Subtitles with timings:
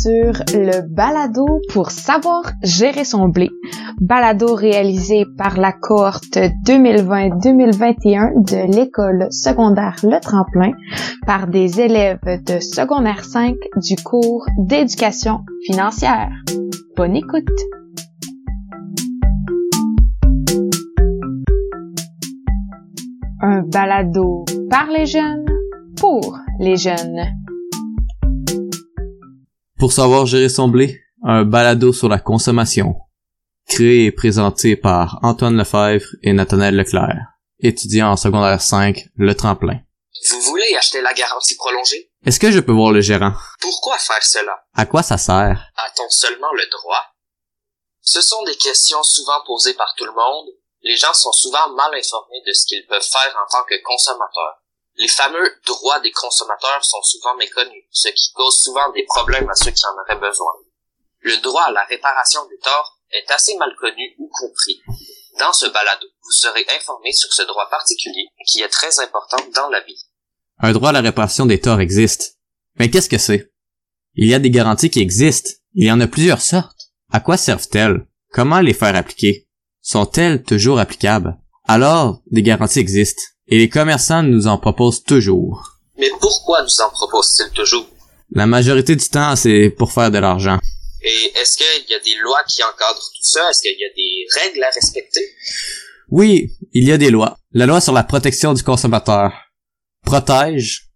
[0.00, 3.50] sur le balado pour savoir gérer son blé.
[4.00, 10.72] Balado réalisé par la cohorte 2020-2021 de l'école secondaire Le Tremplin
[11.26, 16.30] par des élèves de secondaire 5 du cours d'éducation financière.
[16.96, 17.44] Bonne écoute!
[23.42, 25.44] Un balado par les jeunes
[25.98, 27.39] pour les jeunes.
[29.80, 32.96] Pour savoir gérer son blé, un balado sur la consommation.
[33.66, 37.16] Créé et présenté par Antoine Lefebvre et Nathanaël Leclerc,
[37.60, 39.80] étudiants en secondaire 5, Le Tremplin.
[40.32, 42.12] Vous voulez acheter la garantie prolongée?
[42.26, 43.32] Est-ce que je peux voir le gérant?
[43.58, 44.52] Pourquoi faire cela?
[44.74, 45.70] À quoi ça sert?
[45.76, 47.04] A-t-on seulement le droit?
[48.02, 50.50] Ce sont des questions souvent posées par tout le monde.
[50.82, 54.59] Les gens sont souvent mal informés de ce qu'ils peuvent faire en tant que consommateurs.
[55.00, 59.54] Les fameux droits des consommateurs sont souvent méconnus, ce qui cause souvent des problèmes à
[59.54, 60.52] ceux qui en auraient besoin.
[61.20, 64.82] Le droit à la réparation des torts est assez mal connu ou compris.
[65.38, 69.70] Dans ce balado, vous serez informé sur ce droit particulier qui est très important dans
[69.70, 70.04] la vie.
[70.58, 72.36] Un droit à la réparation des torts existe.
[72.78, 73.50] Mais qu'est-ce que c'est?
[74.16, 75.52] Il y a des garanties qui existent.
[75.72, 76.90] Il y en a plusieurs sortes.
[77.10, 78.06] À quoi servent-elles?
[78.32, 79.48] Comment les faire appliquer?
[79.80, 81.38] Sont-elles toujours applicables?
[81.66, 83.22] Alors, des garanties existent.
[83.50, 85.80] Et les commerçants nous en proposent toujours.
[85.98, 87.86] Mais pourquoi nous en proposent-ils toujours?
[88.32, 90.60] La majorité du temps, c'est pour faire de l'argent.
[91.02, 93.50] Et est-ce qu'il y a des lois qui encadrent tout ça?
[93.50, 95.20] Est-ce qu'il y a des règles à respecter?
[96.10, 97.38] Oui, il y a des lois.
[97.52, 99.32] La loi sur la protection du consommateur
[100.04, 100.88] protège,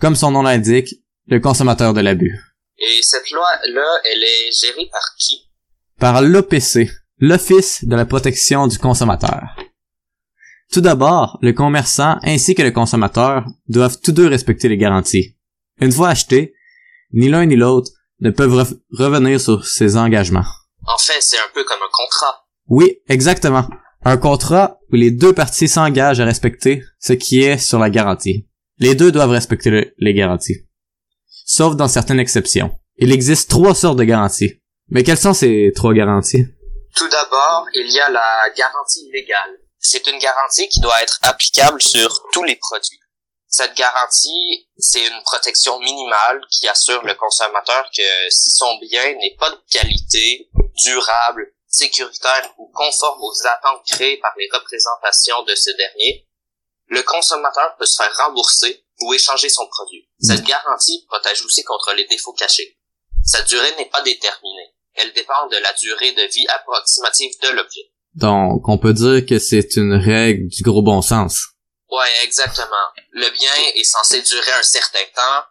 [0.00, 0.94] comme son nom l'indique,
[1.26, 2.38] le consommateur de l'abus.
[2.78, 5.48] Et cette loi-là, elle est gérée par qui?
[5.98, 9.56] Par l'OPC, l'Office de la protection du consommateur.
[10.72, 15.36] Tout d'abord, le commerçant ainsi que le consommateur doivent tous deux respecter les garanties.
[15.80, 16.54] Une fois achetés,
[17.12, 20.44] ni l'un ni l'autre ne peuvent revenir sur ces engagements.
[20.86, 22.46] En fait, c'est un peu comme un contrat.
[22.68, 23.66] Oui, exactement.
[24.04, 28.46] Un contrat où les deux parties s'engagent à respecter ce qui est sur la garantie.
[28.78, 30.66] Les deux doivent respecter les garanties.
[31.26, 32.70] Sauf dans certaines exceptions.
[32.98, 34.60] Il existe trois sortes de garanties.
[34.90, 36.46] Mais quelles sont ces trois garanties?
[36.94, 41.80] Tout d'abord, il y a la garantie légale c'est une garantie qui doit être applicable
[41.80, 43.00] sur tous les produits.
[43.50, 49.36] Cette garantie, c'est une protection minimale qui assure le consommateur que si son bien n'est
[49.38, 50.50] pas de qualité,
[50.84, 56.28] durable, sécuritaire ou conforme aux attentes créées par les représentations de ce dernier,
[56.86, 60.08] le consommateur peut se faire rembourser ou échanger son produit.
[60.20, 62.78] Cette garantie protège aussi contre les défauts cachés.
[63.24, 64.74] Sa durée n'est pas déterminée.
[64.94, 67.92] Elle dépend de la durée de vie approximative de l'objet.
[68.18, 71.46] Donc, on peut dire que c'est une règle du gros bon sens.
[71.88, 72.86] Ouais, exactement.
[73.12, 75.44] Le bien est censé durer un certain temps.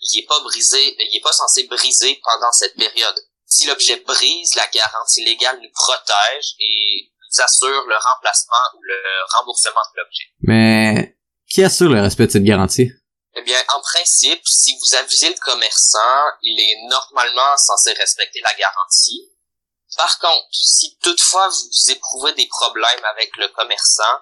[0.00, 3.18] Il est pas brisé, il est pas censé briser pendant cette période.
[3.46, 9.00] Si l'objet brise, la garantie légale nous protège et nous assure le remplacement ou le
[9.36, 10.24] remboursement de l'objet.
[10.42, 11.16] Mais
[11.50, 12.90] qui assure le respect de cette garantie?
[13.34, 18.54] Eh bien, en principe, si vous avisez le commerçant, il est normalement censé respecter la
[18.54, 19.32] garantie.
[19.96, 24.20] Par contre, si toutefois vous éprouvez des problèmes avec le commerçant,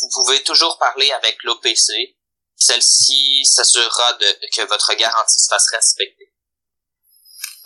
[0.00, 2.16] vous pouvez toujours parler avec l'OPC.
[2.56, 4.18] Celle-ci s'assurera
[4.52, 6.32] que votre garantie se fasse respecter.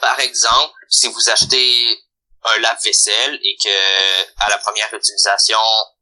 [0.00, 2.04] Par exemple, si vous achetez
[2.44, 5.59] un lave-vaisselle et que à la première utilisation,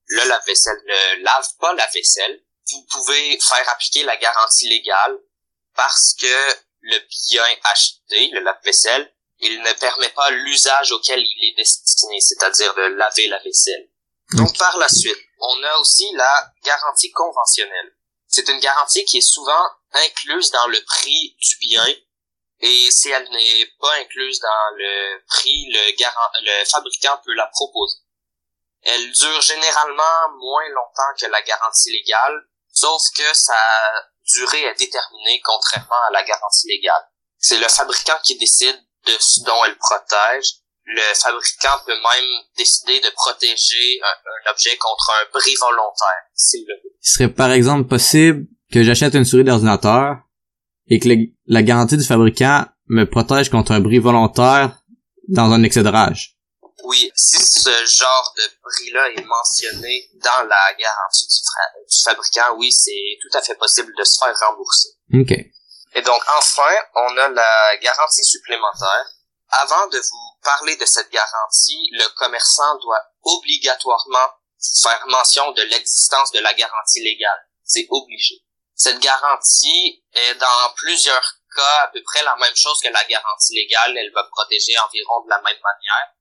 [0.06, 5.18] le lave-vaisselle ne lave pas la vaisselle, vous pouvez faire appliquer la garantie légale
[5.74, 6.98] parce que le
[7.30, 12.82] bien acheté, le lave-vaisselle, il ne permet pas l'usage auquel il est destiné, c'est-à-dire de
[12.82, 13.88] laver la vaisselle.
[14.32, 17.96] Donc par la suite, on a aussi la garantie conventionnelle.
[18.26, 21.86] C'est une garantie qui est souvent incluse dans le prix du bien
[22.60, 27.46] et si elle n'est pas incluse dans le prix, le, garant, le fabricant peut la
[27.48, 27.98] proposer.
[28.82, 33.58] Elle dure généralement moins longtemps que la garantie légale, sauf que sa
[34.24, 37.10] durée est déterminée contrairement à la garantie légale.
[37.38, 40.60] C'est le fabricant qui décide de ce dont elle protège.
[40.84, 46.74] Le fabricant peut même décider de protéger un, objet contre un bris volontaire, s'il le
[46.74, 46.94] veut.
[47.02, 50.18] Il serait par exemple possible que j'achète une souris d'ordinateur
[50.88, 51.08] et que
[51.46, 54.78] la garantie du fabricant me protège contre un bris volontaire
[55.28, 56.36] dans un excès de rage.
[56.84, 61.34] Oui, si ce genre de bris-là est mentionné dans la garantie du,
[61.90, 64.90] du fabricant, oui, c'est tout à fait possible de se faire rembourser.
[65.14, 65.34] OK.
[65.94, 69.06] Et donc enfin, on a la garantie supplémentaire.
[69.48, 74.28] Avant de vous parler de cette garantie, le commerçant doit obligatoirement
[74.82, 77.46] faire mention de l'existence de la garantie légale.
[77.64, 78.42] C'est obligé.
[78.74, 83.54] Cette garantie est dans plusieurs cas à peu près la même chose que la garantie
[83.54, 86.12] légale, elle va protéger environ de la même manière.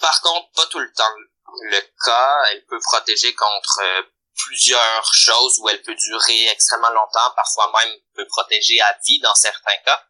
[0.00, 1.14] Par contre, pas tout le temps
[1.62, 4.02] le cas, elle peut protéger contre euh,
[4.36, 9.34] plusieurs choses où elle peut durer extrêmement longtemps, parfois même peut protéger à vie dans
[9.34, 10.02] certains cas.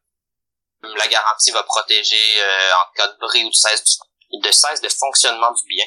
[0.82, 3.98] La garantie va protéger euh, en cas de bris ou de cesse,
[4.32, 5.86] de cesse de fonctionnement du bien.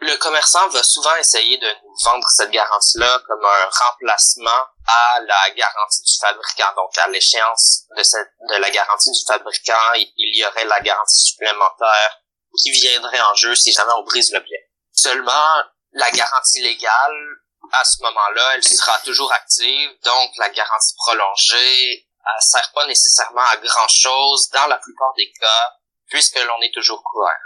[0.00, 5.50] Le commerçant va souvent essayer de nous vendre cette garantie-là comme un remplacement à la
[5.50, 6.74] garantie du fabricant.
[6.76, 11.30] Donc, à l'échéance de, cette, de la garantie du fabricant, il y aurait la garantie
[11.30, 12.20] supplémentaire
[12.58, 14.58] qui viendrait en jeu si jamais on brise le bien.
[14.92, 17.36] Seulement, la garantie légale,
[17.72, 19.90] à ce moment-là, elle sera toujours active.
[20.04, 25.30] Donc, la garantie prolongée, elle sert pas nécessairement à grand chose dans la plupart des
[25.40, 25.72] cas,
[26.08, 27.38] puisque l'on est toujours couvert.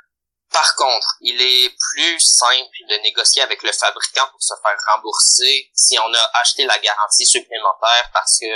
[0.52, 5.70] Par contre, il est plus simple de négocier avec le fabricant pour se faire rembourser
[5.74, 8.46] si on a acheté la garantie supplémentaire parce que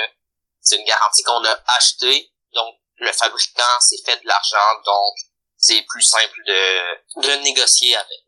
[0.61, 5.15] c'est une garantie qu'on a achetée, donc le fabricant s'est fait de l'argent, donc
[5.57, 8.19] c'est plus simple de, de négocier avec.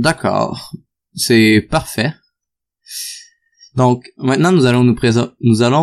[0.00, 0.70] D'accord.
[1.14, 2.12] C'est parfait.
[3.76, 4.84] Donc, maintenant, nous allons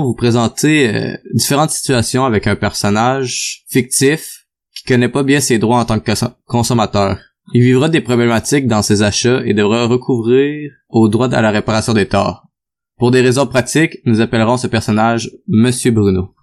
[0.04, 4.46] vous présenter euh, différentes situations avec un personnage fictif
[4.76, 6.12] qui connaît pas bien ses droits en tant que
[6.46, 7.20] consommateur.
[7.54, 11.94] Il vivra des problématiques dans ses achats et devra recouvrir au droit à la réparation
[11.94, 12.44] des torts.
[12.98, 16.34] Pour des raisons pratiques, nous appellerons ce personnage Monsieur Bruno.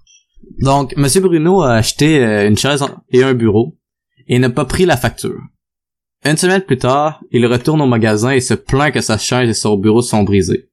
[0.60, 3.78] Donc, Monsieur Bruno a acheté euh, une chaise et un bureau
[4.26, 5.40] et n'a pas pris la facture.
[6.24, 9.54] Une semaine plus tard, il retourne au magasin et se plaint que sa chaise et
[9.54, 10.70] son bureau sont brisés.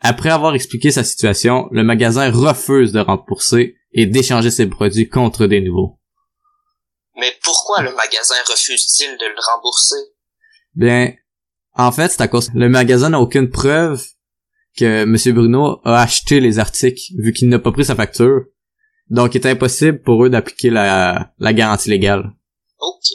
[0.00, 5.46] Après avoir expliqué sa situation, le magasin refuse de rembourser et d'échanger ses produits contre
[5.46, 5.98] des nouveaux.
[7.16, 9.96] Mais pourquoi le magasin refuse-t-il de le rembourser?
[10.74, 11.12] Bien,
[11.74, 14.04] en fait, c'est à cause le magasin n'a aucune preuve
[14.76, 15.16] que M.
[15.34, 18.44] Bruno a acheté les articles vu qu'il n'a pas pris sa facture.
[19.10, 22.30] Donc, il est impossible pour eux d'appliquer la, la garantie légale.
[22.78, 23.08] Ok.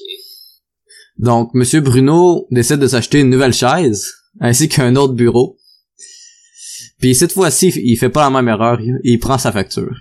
[1.18, 1.64] Donc, M.
[1.82, 5.58] Bruno décide de s'acheter une nouvelle chaise ainsi qu'un autre bureau
[7.04, 9.94] puis cette fois-ci, il fait pas la même erreur, il prend sa facture.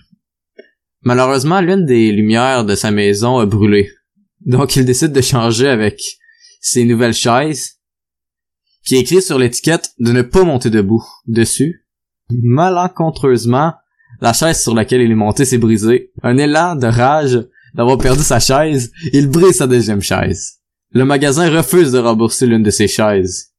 [1.01, 3.91] Malheureusement, l'une des lumières de sa maison a brûlé.
[4.47, 6.01] Donc il décide de changer avec
[6.61, 7.81] ses nouvelles chaises.
[8.85, 11.85] Puis écrit sur l'étiquette de ne pas monter debout dessus.
[12.31, 13.73] Malencontreusement,
[14.21, 16.13] la chaise sur laquelle il est monté s'est brisée.
[16.23, 17.45] Un élan de rage
[17.75, 20.62] d'avoir perdu sa chaise, il brise sa deuxième chaise.
[20.95, 23.53] Le magasin refuse de rembourser l'une de ses chaises.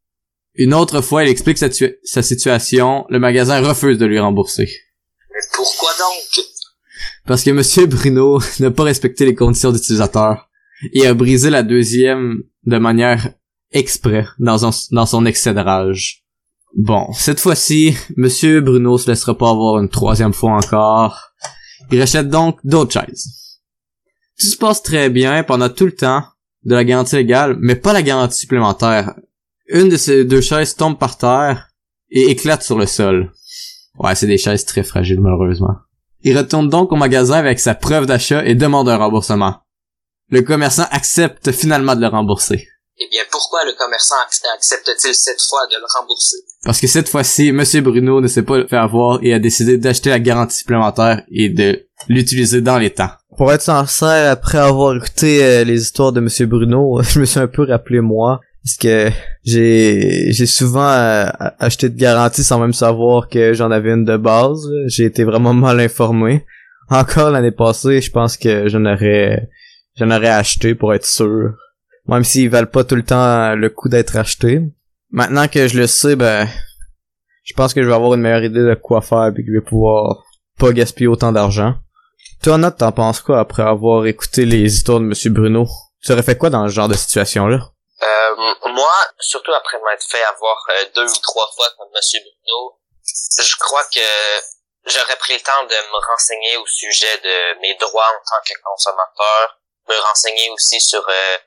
[0.54, 4.70] Une autre fois, il explique sa, situation, le magasin refuse de lui rembourser.
[5.32, 6.46] Mais pourquoi donc?
[7.26, 10.48] Parce que Monsieur Bruno n'a pas respecté les conditions d'utilisateur
[10.94, 13.34] et a brisé la deuxième de manière
[13.72, 16.24] exprès dans, dans son excès de rage.
[16.76, 21.20] Bon, cette fois-ci, Monsieur Bruno se laissera pas avoir une troisième fois encore.
[21.92, 23.60] Il rachète donc d'autres chaises.
[24.40, 26.24] Tout se passe très bien pendant tout le temps
[26.66, 29.14] de la garantie légale, mais pas la garantie supplémentaire.
[29.68, 31.70] Une de ces deux chaises tombe par terre
[32.10, 33.32] et éclate sur le sol.
[33.98, 35.76] Ouais, c'est des chaises très fragiles malheureusement.
[36.22, 39.58] Il retourne donc au magasin avec sa preuve d'achat et demande un remboursement.
[40.30, 42.68] Le commerçant accepte finalement de le rembourser.
[42.98, 44.16] Eh bien, pourquoi le commerçant
[44.56, 46.38] accepte-t-il cette fois de le rembourser?
[46.64, 50.12] Parce que cette fois-ci, Monsieur Bruno ne s'est pas fait avoir et a décidé d'acheter
[50.12, 53.12] la garantie supplémentaire et de l'utiliser dans les temps.
[53.38, 57.40] Pour être sincère, après avoir écouté euh, les histoires de Monsieur Bruno, je me suis
[57.40, 59.10] un peu rappelé moi parce que
[59.44, 61.26] j'ai j'ai souvent euh,
[61.60, 64.70] acheté de garantie sans même savoir que j'en avais une de base.
[64.88, 66.46] J'ai été vraiment mal informé.
[66.90, 69.50] Encore l'année passée, je pense que j'en aurais
[69.98, 71.56] j'en aurais acheté pour être sûr.
[72.08, 74.62] Même s'ils valent pas tout le temps le coup d'être acheté.
[75.12, 76.48] Maintenant que je le sais, ben
[77.44, 79.52] je pense que je vais avoir une meilleure idée de quoi faire et que je
[79.52, 80.24] vais pouvoir
[80.58, 81.76] pas gaspiller autant d'argent.
[82.44, 85.66] Toi, Nat, t'en penses quoi après avoir écouté les histoires de Monsieur Bruno?
[86.04, 87.56] Tu aurais fait quoi dans ce genre de situation-là?
[87.56, 88.36] Euh,
[88.66, 92.82] moi, surtout après m'être fait avoir euh, deux ou trois fois comme Monsieur Bruno,
[93.40, 94.04] je crois que
[94.88, 98.60] j'aurais pris le temps de me renseigner au sujet de mes droits en tant que
[98.62, 99.58] consommateur,
[99.88, 101.38] me renseigner aussi sur euh,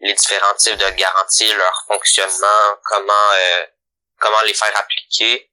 [0.00, 3.12] les différents types de garanties, leur fonctionnement, comment
[4.18, 5.50] comment les faire appliquer.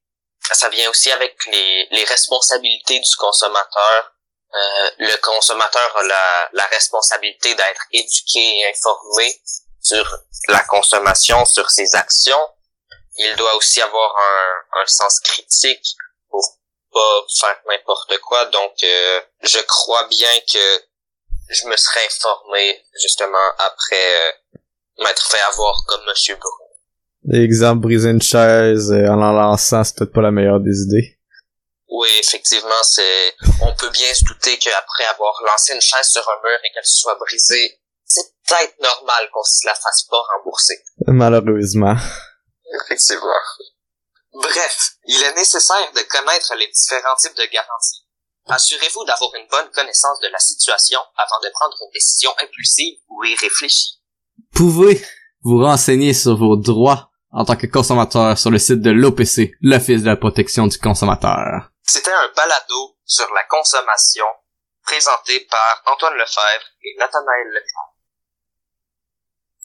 [0.53, 4.14] Ça vient aussi avec les, les responsabilités du consommateur.
[4.97, 9.39] Le consommateur a la, la responsabilité d'être éduqué et informé
[9.81, 12.47] sur la consommation, sur ses actions.
[13.17, 15.95] Il doit aussi avoir un, un sens critique
[16.29, 16.43] pour
[16.91, 18.45] pas faire n'importe quoi.
[18.45, 20.83] Donc, euh, je crois bien que
[21.50, 24.57] je me serais informé justement après euh,
[25.03, 27.41] m'être fait avoir comme Monsieur Brun.
[27.43, 31.14] Exemple, briser une chaise euh, en en lançant, c'est peut-être pas la meilleure des idées.
[31.95, 33.35] Oui, effectivement, c'est.
[33.61, 36.85] On peut bien se douter qu'après avoir lancé une chaise sur un mur et qu'elle
[36.85, 40.75] se soit brisée, c'est peut-être normal qu'on se la fasse pas rembourser.
[41.07, 41.95] Malheureusement.
[42.83, 43.39] Effectivement.
[44.33, 48.03] Bref, il est nécessaire de connaître les différents types de garanties.
[48.47, 53.23] Assurez-vous d'avoir une bonne connaissance de la situation avant de prendre une décision impulsive ou
[53.23, 54.01] irréfléchie.
[54.53, 55.01] Pouvez
[55.43, 60.01] vous renseigner sur vos droits en tant que consommateur sur le site de l'OPC, l'Office
[60.01, 61.71] de la protection du consommateur.
[61.87, 64.25] C'était un balado sur la consommation
[64.83, 67.94] présenté par Antoine Lefebvre et Nathanaël Leclerc.